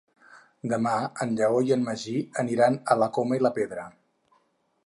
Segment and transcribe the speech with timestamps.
[0.71, 0.93] Demà
[1.25, 2.15] en Lleó i en Magí
[2.45, 3.89] aniran a la Coma i la Pedra.